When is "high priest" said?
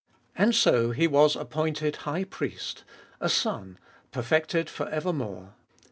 1.97-2.83